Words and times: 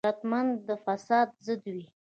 غیرتمند 0.05 0.51
د 0.67 0.69
فساد 0.85 1.27
ضد 1.45 1.63
وي 1.75 1.85